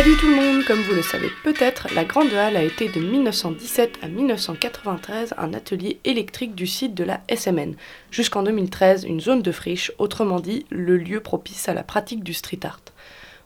[0.00, 3.00] Salut tout le monde, comme vous le savez peut-être, la Grande Halle a été de
[3.00, 7.74] 1917 à 1993 un atelier électrique du site de la SMN,
[8.10, 12.32] jusqu'en 2013 une zone de friche, autrement dit le lieu propice à la pratique du
[12.32, 12.80] street art.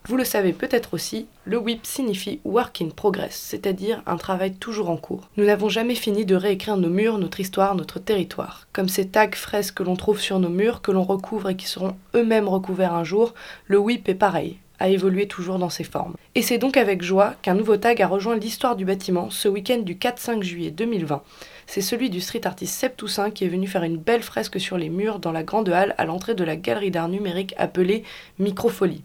[0.07, 4.90] Vous le savez peut-être aussi, le WIP signifie Work in Progress, c'est-à-dire un travail toujours
[4.90, 5.29] en cours.
[5.36, 8.68] Nous n'avons jamais fini de réécrire nos murs, notre histoire, notre territoire.
[8.73, 11.67] Comme ces tags fresques que l'on trouve sur nos murs, que l'on recouvre et qui
[11.67, 13.34] seront eux-mêmes recouverts un jour,
[13.67, 16.14] le WIP est pareil, a évolué toujours dans ses formes.
[16.35, 19.79] Et c'est donc avec joie qu'un nouveau tag a rejoint l'histoire du bâtiment ce week-end
[19.79, 21.23] du 4-5 juillet 2020.
[21.67, 24.77] C'est celui du street artiste Seb Toussaint qui est venu faire une belle fresque sur
[24.77, 28.05] les murs dans la grande halle à l'entrée de la galerie d'art numérique appelée
[28.39, 29.05] Microfolie.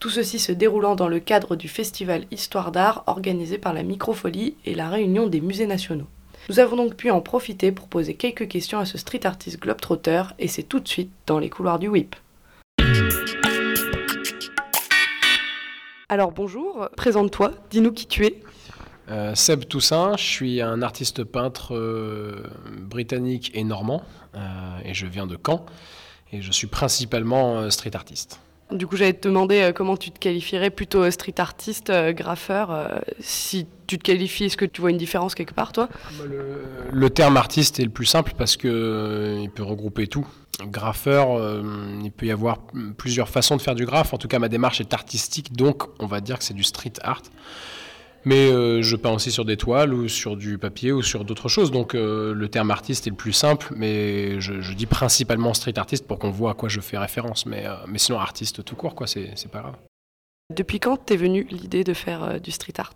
[0.00, 4.56] Tout ceci se déroulant dans le cadre du festival Histoire d'art organisé par la Microfolie
[4.66, 6.06] et la réunion des musées nationaux.
[6.50, 10.24] Nous avons donc pu en profiter pour poser quelques questions à ce street artiste globetrotter
[10.38, 12.16] et c'est tout de suite dans les couloirs du WIP.
[16.14, 18.40] Alors bonjour, présente-toi, dis-nous qui tu es.
[19.10, 22.44] Euh, Seb Toussaint, je suis un artiste peintre euh,
[22.82, 24.04] britannique et normand
[24.36, 24.38] euh,
[24.84, 25.66] et je viens de Caen
[26.30, 28.38] et je suis principalement street artiste.
[28.72, 32.12] Du coup, j'allais te demander euh, comment tu te qualifierais, plutôt euh, street artiste, euh,
[32.12, 32.90] graffeur.
[33.20, 35.88] si tu te qualifies, est-ce que tu vois une différence quelque part, toi?
[36.26, 40.26] Le, le terme artiste est le plus simple parce que il peut regrouper tout.
[40.66, 41.62] Graffeur,
[42.02, 42.58] il peut y avoir
[42.96, 44.14] plusieurs façons de faire du graphe.
[44.14, 46.92] En tout cas, ma démarche est artistique, donc on va dire que c'est du street
[47.02, 47.22] art.
[48.26, 51.48] Mais euh, je peins aussi sur des toiles ou sur du papier ou sur d'autres
[51.48, 51.70] choses.
[51.70, 55.78] Donc euh, le terme artiste est le plus simple, mais je, je dis principalement street
[55.78, 57.44] artiste pour qu'on voit à quoi je fais référence.
[57.44, 59.76] Mais, euh, mais sinon, artiste tout court, quoi, c'est pas grave.
[60.54, 62.94] Depuis quand t'es venue l'idée de faire du street art?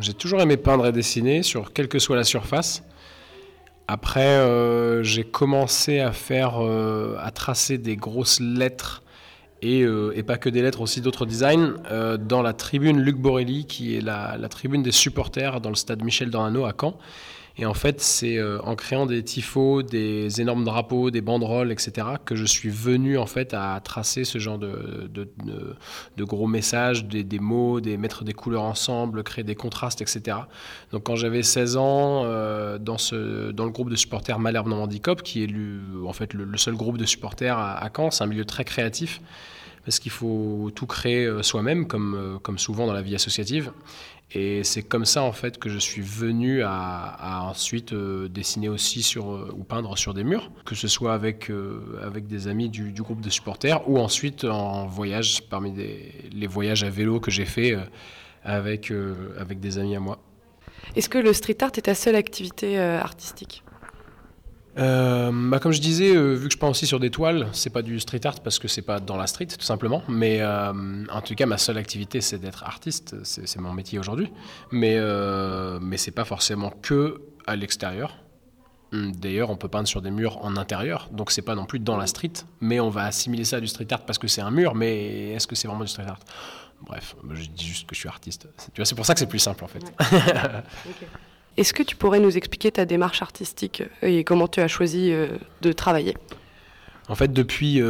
[0.00, 2.82] J'ai toujours aimé peindre et dessiner, sur quelle que soit la surface.
[3.88, 9.02] Après, j'ai commencé à faire, à tracer des grosses lettres
[9.62, 13.16] et, euh, et pas que des lettres, aussi d'autres designs euh, dans la tribune Luc
[13.16, 16.98] Borelli, qui est la, la tribune des supporters dans le stade Michel Dornano à Caen.
[17.58, 22.06] Et en fait, c'est euh, en créant des tifos, des énormes drapeaux, des banderoles, etc.,
[22.24, 25.08] que je suis venu en fait à tracer ce genre de,
[26.18, 30.36] gros messages, des, mots, des mettre des couleurs ensemble, créer des contrastes, etc.
[30.92, 35.42] Donc quand j'avais 16 ans, euh, dans, le groupe de supporters Malherbe Normandie Cop, qui
[35.42, 38.64] est le- en fait le, seul groupe de supporters à, Caen, c'est un milieu très
[38.64, 39.20] créatif
[39.84, 43.70] parce qu'il faut tout créer euh, soi-même, comme souvent dans la vie associative.
[44.32, 49.02] Et c'est comme ça en fait que je suis venu à, ensuite euh, dessiner aussi
[49.02, 52.68] sur, euh, ou peindre sur des murs, que ce soit avec, euh, avec des amis
[52.68, 55.72] du, groupe de supporters ou ensuite en voyage, parmi
[56.32, 57.76] les voyages à vélo que j'ai fait
[58.42, 58.92] avec,
[59.38, 60.18] avec des amis à moi.
[60.96, 63.62] Est-ce que le street art est ta seule activité artistique?
[64.78, 67.70] Euh, bah, comme je disais, euh, vu que je peins aussi sur des toiles, c'est
[67.70, 70.02] pas du street art parce que c'est pas dans la street, tout simplement.
[70.08, 70.72] Mais euh,
[71.10, 73.16] en tout cas, ma seule activité, c'est d'être artiste.
[73.24, 74.30] C'est mon métier aujourd'hui.
[74.72, 74.98] Mais,
[75.80, 78.18] mais c'est pas forcément que à l'extérieur.
[78.92, 81.80] Hum, D'ailleurs, on peut peindre sur des murs en intérieur, donc c'est pas non plus
[81.80, 82.32] dans la street.
[82.60, 84.74] Mais on va assimiler ça à du street art parce que c'est un mur.
[84.74, 86.20] Mais est-ce que c'est vraiment du street art?
[86.82, 88.46] Bref, je dis juste que je suis artiste.
[88.58, 89.82] C'est- pour ça que c'est plus simple en fait.
[91.56, 95.10] Est-ce que tu pourrais nous expliquer ta démarche artistique euh, et comment tu as choisi
[95.12, 95.28] euh,
[95.62, 96.16] de travailler?
[97.08, 97.80] En fait, depuis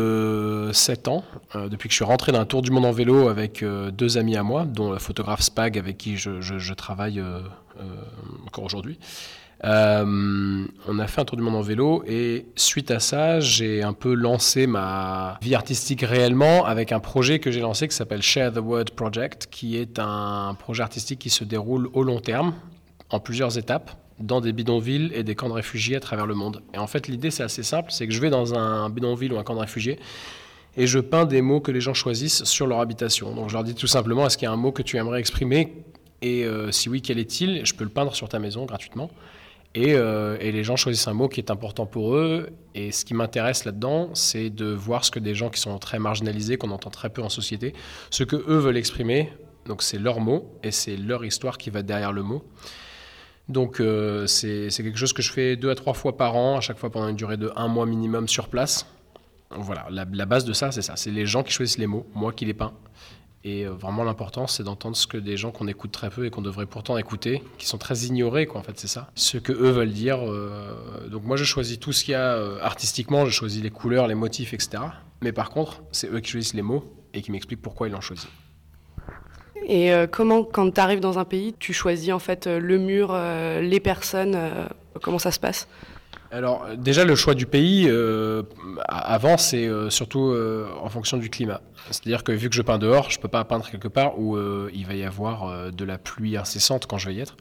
[0.72, 3.62] 7 ans, euh, depuis que je suis rentré d'un tour du monde en vélo avec
[3.62, 7.40] euh, deux amis à moi, dont le photographe Spag avec qui je, je- travaille euh,
[7.80, 7.82] euh,
[8.46, 8.98] encore aujourd'hui,
[9.64, 13.82] euh, on a fait un tour du monde en vélo et suite à ça, j'ai
[13.82, 18.20] un peu lancé ma vie artistique réellement avec un projet que j'ai lancé qui s'appelle
[18.20, 22.52] Share the Word Project, qui est un projet artistique qui se déroule au long terme,
[23.10, 26.62] en plusieurs étapes dans des bidonvilles et des camps de réfugiés à travers le monde.
[26.74, 29.38] Et en fait, l'idée, c'est assez simple, c'est que je vais dans un bidonville ou
[29.38, 29.98] un camp de réfugiés
[30.76, 33.34] et je peins des mots que les gens choisissent sur leur habitation.
[33.34, 35.20] Donc je leur dis tout simplement, est-ce qu'il y a un mot que tu aimerais
[35.20, 35.84] exprimer?
[36.22, 37.64] Et euh, si oui, quel est-il?
[37.64, 39.10] Je peux le peindre sur ta maison gratuitement.
[39.74, 42.48] Et, euh, et les gens choisissent un mot qui est important pour eux.
[42.74, 45.98] Et ce qui m'intéresse là-dedans, c'est de voir ce que des gens qui sont très
[45.98, 47.74] marginalisés, qu'on entend très peu en société,
[48.10, 49.32] ce que eux veulent exprimer.
[49.66, 52.44] Donc c'est leur mot et c'est leur histoire qui va derrière le mot.
[53.48, 56.60] Donc euh, c'est quelque chose que je fais deux à trois fois par an, à
[56.60, 58.86] chaque fois pendant une durée de un mois minimum sur place.
[59.50, 60.96] Voilà, la, base de ça, c'est ça.
[60.96, 62.72] C'est les gens qui choisissent les mots, moi qui les peins.
[63.44, 66.30] Et euh, vraiment l'important, c'est d'entendre ce que des gens qu'on écoute très peu et
[66.30, 69.08] qu'on devrait pourtant écouter, qui sont très ignorés, quoi, en fait, c'est ça.
[69.14, 70.18] Ce que eux veulent dire.
[70.20, 74.08] euh, donc moi, je choisis tout ce qu'il y a artistiquement, je choisis les couleurs,
[74.08, 74.82] les motifs, etc.
[75.22, 76.84] Mais par contre, c'est eux qui choisissent les mots
[77.14, 78.26] et qui m'expliquent pourquoi ils l'ont choisi.
[79.64, 82.78] Et euh, comment, quand tu arrives dans un pays, tu choisis en fait euh, le
[82.78, 84.38] mur, euh, les personnes,
[85.02, 85.68] comment ça se passe?
[86.32, 87.88] Alors déjà le choix du pays
[88.88, 90.34] avant c'est surtout
[90.82, 91.60] en fonction du climat.
[91.90, 94.36] C'est-à-dire que vu que je peins dehors, je peux pas peindre quelque part où
[94.72, 97.36] il va y avoir de la pluie incessante quand je vais y être.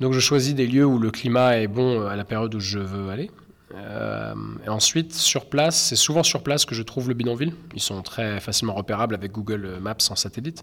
[0.00, 2.78] Donc je choisis des lieux où le climat est bon à la période où je
[2.78, 3.30] veux aller.
[3.74, 7.54] et ensuite sur place, c'est souvent sur place que je trouve le bidonville.
[7.74, 10.62] Ils sont très facilement repérables avec Google Maps en satellite.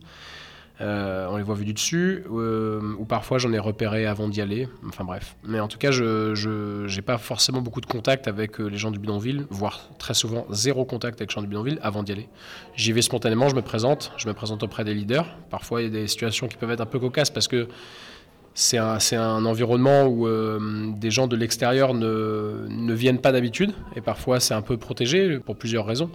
[0.82, 4.42] Euh, on les voit vus du dessus, euh, ou parfois j'en ai repéré avant d'y
[4.42, 4.70] aller.
[4.88, 5.36] Enfin bref.
[5.44, 8.92] Mais en tout cas, je n'ai pas forcément beaucoup de contact avec euh, les gens
[8.92, 12.30] du bidonville, voire très souvent zéro contact avec les gens du bidonville avant d'y aller.
[12.76, 15.28] J'y vais spontanément, je me présente, je me présente auprès des leaders.
[15.50, 17.68] Parfois, il y a des situations qui peuvent être un peu cocasses parce que
[18.54, 20.28] c'est un, environnement où
[20.96, 25.56] des gens de l'extérieur ne viennent pas d'habitude, et parfois c'est un peu protégé pour
[25.56, 26.10] plusieurs raisons.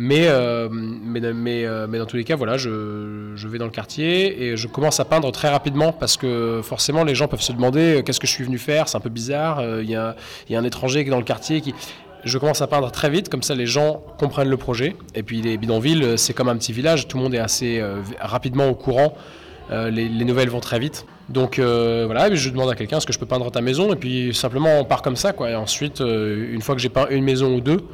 [0.00, 3.64] Mais, euh, mais, mais, euh, mais, dans tous les cas, voilà, je, je, vais dans
[3.64, 7.42] le quartier et je commence à peindre très rapidement parce que forcément les gens peuvent
[7.42, 9.96] se demander euh, qu'est-ce que je suis venu faire, c'est un peu bizarre, il y,
[9.96, 10.14] a,
[10.48, 11.74] y, a, un étranger qui est dans le quartier qui...
[12.24, 14.96] Je commence à peindre très vite, comme ça les gens comprennent le projet.
[15.14, 17.80] Et puis les bidonvilles, c'est comme un petit village, tout le monde est assez
[18.20, 19.14] rapidement au courant,
[19.70, 21.06] les, les, nouvelles vont très vite.
[21.28, 23.92] Donc voilà, je demande à quelqu'un est-ce que je peux peindre ta maison?
[23.92, 25.32] Et puis simplement on part comme ça.
[25.32, 25.50] Quoi.
[25.50, 27.86] Et ensuite, une fois que j'ai peint une maison ou deux,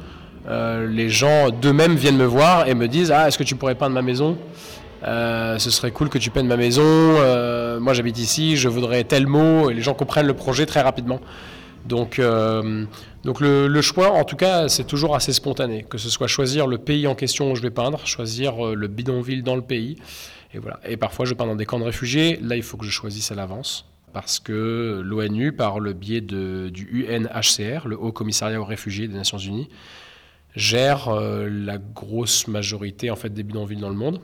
[0.47, 3.75] euh, les gens d'eux-mêmes viennent me voir et me disent Ah, est-ce que tu pourrais
[3.75, 4.37] peindre ma maison?
[5.03, 6.83] Euh, ce serait cool que tu peignes ma maison.
[6.83, 9.69] Euh, moi, j'habite ici, je voudrais tel mot.
[9.69, 11.19] Et les gens comprennent le projet très rapidement.
[11.85, 12.19] Donc,
[13.23, 15.85] donc le, choix, en tout cas, c'est toujours assez spontané.
[15.87, 19.43] Que ce soit choisir le pays en question où je vais peindre, choisir le bidonville
[19.43, 19.97] dans le pays.
[20.55, 20.79] Et voilà.
[20.87, 22.39] Et parfois, je peins dans des camps de réfugiés.
[22.41, 23.85] Là, il faut que je choisisse à l'avance.
[24.13, 29.37] Parce que l'ONU, par le biais du UNHCR, le Haut Commissariat aux réfugiés des Nations
[29.37, 29.67] Unies,
[30.55, 34.21] gèrent euh, la grosse majorité en fait des bidonvilles dans le monde.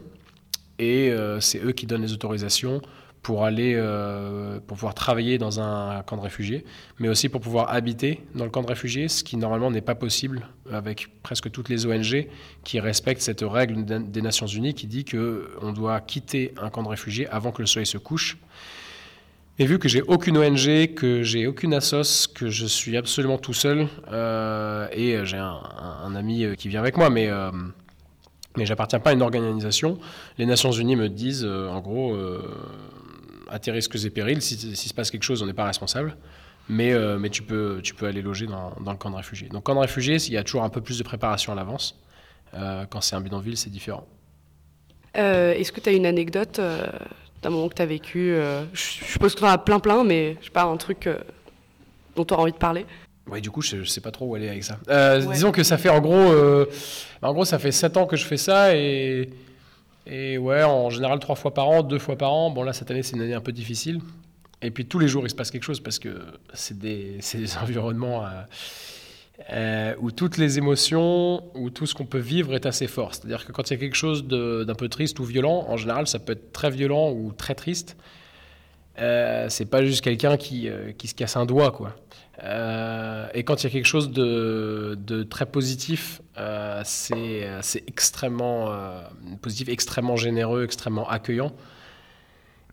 [0.79, 2.81] Et euh, c'est eux qui donnent les autorisations
[3.21, 6.65] pour aller, euh, pour pouvoir travailler dans un camp de réfugiés,
[6.97, 9.93] mais aussi pour pouvoir habiter dans le camp de réfugiés, ce qui normalement n'est pas
[9.93, 12.27] possible avec presque toutes les ONG
[12.63, 16.87] qui respectent cette règle des Nations Unies qui dit qu'on doit quitter un camp de
[16.87, 18.37] réfugiés avant que le soleil se couche.
[19.61, 23.53] Et vu que j'ai aucune ONG, que j'ai aucune assos, que je suis absolument tout
[23.53, 27.51] seul, euh, et j'ai un, ami euh, qui vient avec moi, mais, euh,
[28.57, 29.99] mais j'appartiens pas à une organisation,
[30.39, 32.17] les Nations Unies me disent, en gros,
[33.51, 36.17] à tes risques et périls, si, si se passe quelque chose, on n'est pas responsable.
[36.67, 39.49] Mais, mais tu, peux, tu peux aller loger dans, dans, le camp de réfugiés.
[39.49, 42.01] Donc, camp de réfugiés, il y a toujours un peu plus de préparation à l'avance.
[42.51, 44.07] quand c'est un bidonville, c'est différent.
[45.13, 46.59] Est-ce que tu as une anecdote
[47.41, 50.03] d'un moment que tu as vécu euh, Je suppose que tu en as plein, plein,
[50.03, 51.17] mais je sais pas, un truc euh,
[52.15, 52.85] dont tu as envie de parler
[53.27, 54.77] Ouais, du coup, je, ne sais pas trop où aller avec ça.
[54.89, 56.33] Euh, disons que ça fait en gros,
[57.21, 59.29] en gros, ça fait 7 ans que je fais ça et,
[60.07, 62.49] et ouais, en général, trois fois par an, deux fois par an.
[62.49, 63.99] Bon, là, cette année, c'est une année un peu difficile.
[64.61, 66.21] Et puis tous les jours, il se passe quelque chose parce que
[66.53, 68.41] c'est des, des, environnements euh,
[69.99, 73.13] où toutes les émotions, où tout ce qu'on peut vivre est assez fort.
[73.13, 76.07] C'est-à-dire que quand il y a quelque chose d'un peu triste ou violent, en général,
[76.07, 77.97] ça peut être très violent ou très triste.
[78.99, 81.95] Euh, c'est pas juste quelqu'un qui, euh, qui, se casse un doigt, quoi.
[82.43, 86.21] Euh, et quand il y a quelque chose de, de très positif,
[86.83, 88.73] c'est extrêmement
[89.41, 91.53] positif, extrêmement généreux, extrêmement accueillant.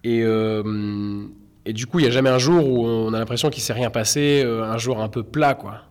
[0.04, 3.62] Et, et du coup, il n'y a jamais un jour où on a l'impression qu'il
[3.62, 5.82] s'est rien passé, un jour un peu plat, quoi.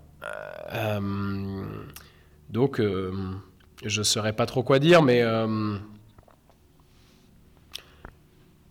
[0.74, 1.63] Euh,
[2.50, 3.12] donc, euh,
[3.83, 5.77] je ne saurais pas trop quoi dire, mais euh,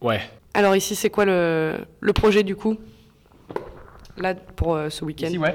[0.01, 0.21] ouais.
[0.55, 2.77] Alors ici, c'est quoi le, le, projet du coup?
[4.17, 5.55] Là, pour ce week-end Ici, ouais.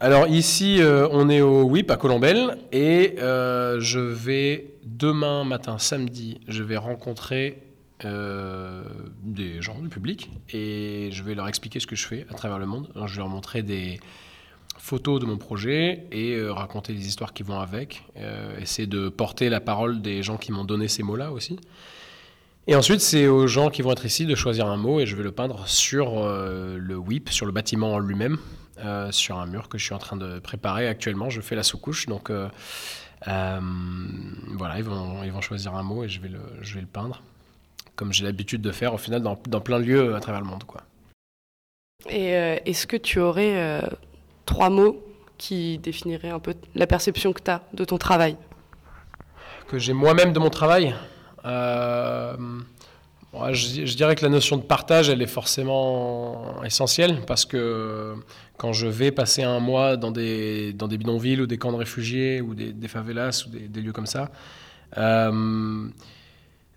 [0.00, 6.62] Alors ici, on est au WIP à Colombelle et je vais demain matin, samedi, je
[6.62, 7.64] vais rencontrer
[8.04, 12.60] des gens du public et je vais leur expliquer ce que je fais à travers
[12.60, 12.92] le monde.
[13.06, 13.98] je vais leur montrer des,
[14.88, 19.10] photos de mon projet et euh, raconter les histoires qui vont avec, euh, essayer de
[19.10, 21.60] porter la parole des gens qui m'ont donné ces mots-là aussi.
[22.66, 25.14] Et ensuite, c'est aux gens qui vont être ici de choisir un mot et je
[25.14, 28.38] vais le peindre sur euh, le WIP, sur le bâtiment en lui-même,
[29.10, 31.28] sur un mur que je suis en train de préparer actuellement.
[31.30, 32.30] Je fais la sous-couche, donc
[33.26, 33.60] voilà,
[34.76, 37.22] ils vont, ils vont choisir un mot et je vais le, je vais le peindre,
[37.96, 40.62] comme j'ai l'habitude de faire au final dans, plein de lieux à travers le monde.
[40.64, 40.82] Quoi.
[42.08, 42.30] Et
[42.66, 43.82] est-ce que tu aurais
[44.48, 45.04] trois mots
[45.36, 48.36] qui définiraient un peu la perception que tu as de ton travail.
[49.68, 50.94] Que j'ai moi-même de mon travail
[51.44, 52.34] euh,
[53.52, 58.14] je, dirais que la notion de partage, elle est forcément essentielle parce que
[58.56, 61.76] quand je vais passer un mois dans des, dans des bidonvilles ou des camps de
[61.76, 64.30] réfugiés ou des, favelas ou des, lieux comme ça,
[64.96, 65.88] euh,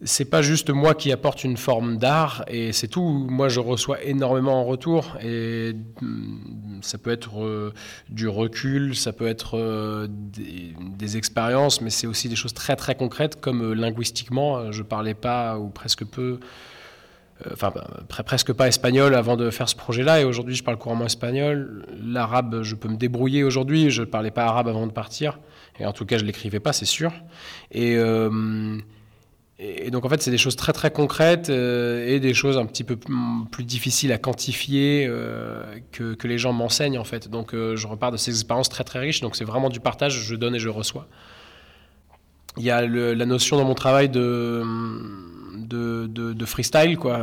[0.03, 3.07] c'est pas juste moi qui apporte une forme d'art et c'est tout.
[3.29, 7.73] Moi, je reçois énormément en retour et mm, ça peut être euh,
[8.09, 12.95] du recul, ça peut être euh, des, expériences, mais c'est aussi des choses très très
[12.95, 16.39] concrètes comme euh, linguistiquement, je parlais pas ou presque peu.
[17.51, 17.73] Enfin,
[18.07, 21.87] presque pas espagnol avant de faire ce projet-là, et aujourd'hui je parle couramment espagnol.
[21.99, 25.39] L'arabe, je peux me débrouiller aujourd'hui, je parlais pas arabe avant de partir,
[25.79, 27.11] et en tout cas je l'écrivais pas, c'est sûr.
[27.71, 27.97] Et,
[29.63, 32.65] et donc en fait, c'est des choses très très concrètes euh, et des choses un
[32.65, 32.97] petit peu
[33.51, 37.29] plus difficiles à quantifier euh, que, que, les gens m'enseignent en fait.
[37.29, 39.21] Donc euh, je repars de ces expériences très très riches.
[39.21, 41.07] Donc c'est vraiment du partage, je donne et je reçois.
[42.57, 44.63] Il y a la notion dans mon travail de,
[45.73, 46.97] de, freestyle.
[46.97, 47.19] Quoi.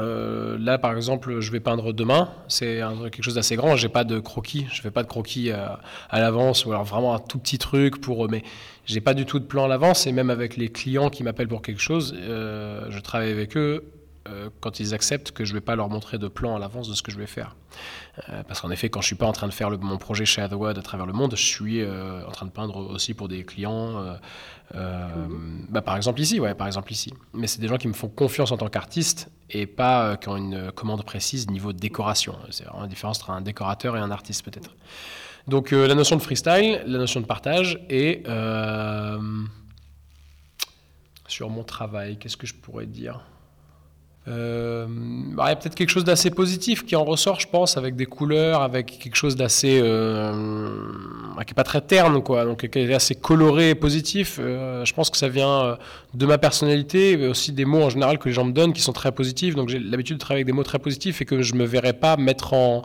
[0.59, 2.31] là, par exemple, je vais peindre demain.
[2.49, 3.77] C'est quelque chose d'assez grand.
[3.77, 4.67] J'ai pas de croquis.
[4.73, 8.01] Je fais pas de croquis à, à l'avance ou alors vraiment un tout petit truc
[8.01, 8.29] pour.
[8.29, 8.43] Mais
[8.89, 11.49] j'ai pas du tout de plan à l'avance et même avec les clients qui m'appellent
[11.49, 13.85] pour quelque chose, euh, je travaille avec eux
[14.29, 16.95] euh, quand ils acceptent que je vais pas leur montrer de plan à l'avance de
[16.95, 17.57] ce que je vais faire.
[18.29, 20.43] Euh, parce qu'en effet, quand je suis pas en train de faire mon projet chez
[20.43, 24.17] Otherwood à travers le monde, je suis en train de peindre aussi pour des clients.
[24.73, 27.13] bah, par exemple ici, ouais, par exemple ici.
[27.33, 30.37] Mais c'est des gens qui me font confiance en tant qu'artiste et pas qui ont
[30.37, 32.37] une commande précise niveau décoration.
[32.51, 34.75] C'est vraiment la différence entre un décorateur et un artiste peut-être.
[35.49, 39.19] Donc euh, la notion de freestyle, la notion de partage et euh,
[41.27, 43.23] sur mon travail, qu'est-ce que je pourrais dire?
[44.27, 47.77] Euh, bah, il y a peut-être quelque chose d'assez positif qui en ressort, je pense,
[47.77, 50.33] avec des couleurs, avec quelque chose d'assez bah,
[51.45, 54.39] qui est pas très terne, quoi, donc qui est assez coloré et positif.
[54.39, 55.77] je pense que ça vient
[56.15, 58.83] de ma personnalité, mais aussi des mots en général que les gens me donnent qui
[58.83, 59.55] sont très positifs.
[59.55, 61.93] Donc j'ai l'habitude de travailler avec des mots très positifs et que je me verrais
[61.93, 62.83] pas mettre en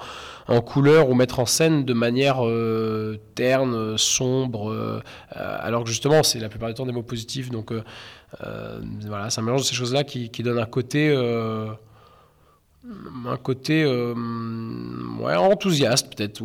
[0.47, 4.99] en couleur ou mettre en scène de manière euh, terne, sombre, euh,
[5.31, 7.49] alors que justement c'est la plupart du temps des mots positifs.
[7.49, 7.81] Donc euh,
[9.01, 11.15] voilà, ça mélange ces choses-là qui, qui donne un côté
[13.25, 16.41] un côté ouais, enthousiaste peut-être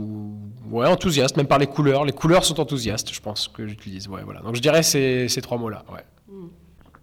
[0.70, 2.04] ouais enthousiaste même par les couleurs.
[2.04, 4.08] Les couleurs sont enthousiastes je pense que j'utilise.
[4.08, 4.40] Ouais voilà.
[4.40, 6.04] Donc je dirais ces, ces trois mots là ouais.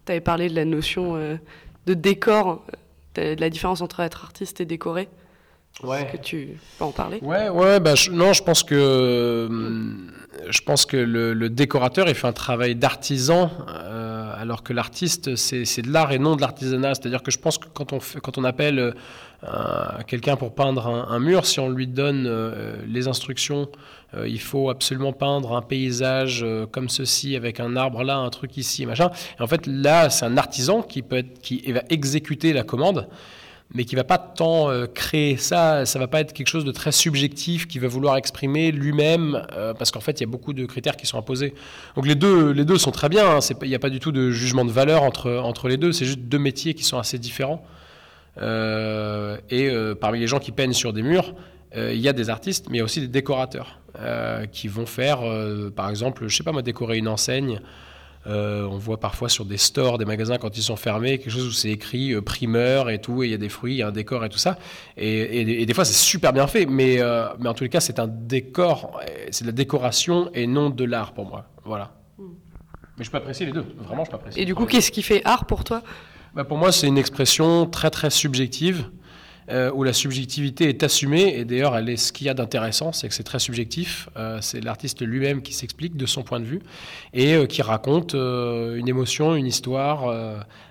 [0.06, 1.16] tu avais parlé de la notion
[1.86, 2.66] de décor.
[3.16, 5.08] De la différence entre être artiste et décoré.
[5.84, 6.04] Ouais.
[6.04, 7.20] Est-ce que tu peux en parler?
[7.22, 9.50] Ouais, ouais, bah, non, je pense que
[10.50, 15.82] je pense que le, décorateur il fait un travail d'artisan, euh, alors que l'artiste c'est
[15.82, 16.96] de l'art et non de l'artisanat.
[16.96, 18.92] C'est-à-dire que je pense que quand on fait, quand on appelle euh,
[20.08, 23.70] quelqu'un pour peindre un, mur, si on lui donne euh, les instructions,
[24.26, 28.86] il faut absolument peindre un paysage comme ceci avec un arbre là, un truc ici,
[28.86, 29.12] machin.
[29.40, 33.10] En fait, là, c'est un artisan qui va exécuter la commande
[33.74, 36.72] mais qui va pas tant euh, créer ça, ça va pas être quelque chose de
[36.72, 40.54] très subjectif, qui va vouloir exprimer lui-même, euh, parce qu'en fait, il y a beaucoup
[40.54, 41.54] de critères qui sont imposés.
[41.96, 43.40] Donc les deux, les deux sont très bien, hein.
[43.62, 46.06] il n'y a pas du tout de jugement de valeur entre, entre les deux, c'est
[46.06, 47.66] juste deux métiers qui sont assez différents.
[48.38, 51.34] Euh, et parmi les gens qui peignent sur des murs,
[51.76, 53.80] il y a des artistes, mais il y a aussi des décorateurs,
[54.52, 55.20] qui vont faire,
[55.76, 57.60] par exemple, je sais pas moi, décorer une enseigne,
[58.28, 61.48] euh, on voit parfois sur des stores, des magasins quand ils sont fermés, quelque chose
[61.48, 63.84] où c'est écrit euh, primeur et tout, et il y a des fruits, il y
[63.84, 64.58] a un décor et tout ça.
[64.98, 68.00] Et, des fois, c'est super bien fait, mais, euh, mais en tous les cas, c'est
[68.00, 69.00] un décor,
[69.30, 71.46] c'est de la décoration et non de l'art pour moi.
[71.66, 71.92] Voilà.
[72.18, 72.34] Hmm.
[72.98, 74.42] Mais je peux apprécier les deux, vraiment, je peux apprécier.
[74.42, 75.84] Et du coup, qu'est-ce qui fait art pour toi?
[76.36, 78.90] Bah, Pour moi, c'est une expression très très subjective.
[79.48, 83.14] Euh, où la subjectivité est assumée, et d'ailleurs, ce qu'il y a d'intéressant, c'est que
[83.14, 86.62] c'est très subjectif, euh, c'est l'artiste lui-même qui s'explique de son point de vue,
[87.14, 90.10] et euh, qui raconte une émotion, une histoire,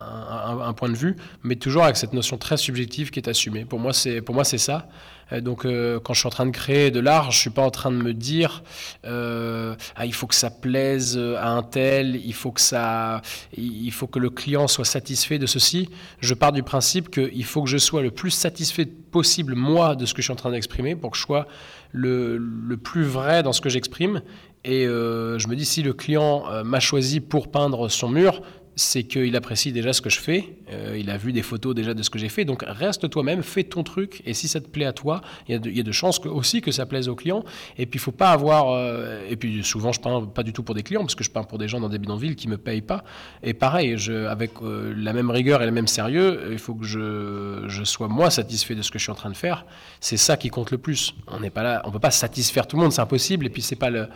[0.01, 3.65] un, un, point de vue, mais toujours avec cette notion très subjective qui est assumée.
[3.65, 4.89] Pour moi, c'est ça.
[5.33, 7.63] Euh, donc euh, quand je suis en train de créer de l'art, je suis pas
[7.63, 8.63] en train de me dire
[9.05, 13.23] euh, ah, il faut que ça plaise à un tel, il faut que ça,
[13.57, 15.89] il faut que le client soit satisfait de ceci.
[16.21, 20.07] Je pars du principe qu'il faut que je sois le plus satisfait possible moi de
[20.07, 21.47] ce que je suis en train d'exprimer pour que je sois
[21.93, 24.23] le plus vrai dans ce que j'exprime.
[24.65, 28.41] Et je me dis si le client m'a choisi pour peindre son mur,
[28.77, 31.95] c'est qu'il apprécie déjà ce que je fais, euh, il a vu des photos déjà
[31.95, 34.69] de ce que j'ai fait, donc reste toi-même, fais ton truc, et si ça te
[34.69, 37.45] plaît à toi, il y, a de chances aussi que ça plaise aux clients,
[37.79, 40.63] et puis il faut pas avoir, euh, et puis souvent je peins pas du tout
[40.63, 42.59] pour des clients, parce que je peins pour des gens dans des bidonvilles qui me
[42.59, 43.05] payent pas,
[43.43, 43.97] et pareil,
[44.29, 48.09] avec euh, la même rigueur et le même sérieux, il faut que je, je, sois
[48.09, 49.67] moi satisfait de ce que je suis en train de faire,
[50.01, 52.77] c'est ça qui compte le plus, on n'est pas là, on peut pas satisfaire tout
[52.77, 54.09] le monde, c'est impossible, et puis c'est pas le,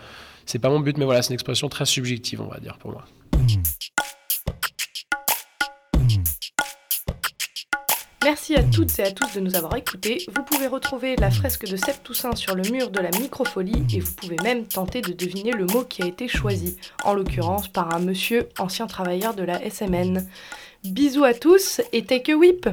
[0.46, 2.92] c'est pas mon but, mais voilà, c'est une expression très subjective, on va dire, pour
[2.92, 3.04] moi.
[8.28, 10.26] Merci à toutes et à tous de nous avoir écoutés.
[10.36, 14.00] Vous pouvez retrouver la fresque de Sept Toussaint sur le mur de la microfolie et
[14.00, 17.94] vous pouvez même tenter de deviner le mot qui a été choisi, en l'occurrence par
[17.94, 20.26] un monsieur ancien travailleur de la SMN.
[20.84, 22.68] Bisous à tous et take a whip